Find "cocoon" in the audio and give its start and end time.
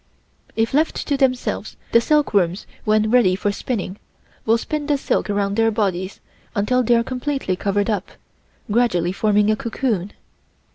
9.55-10.13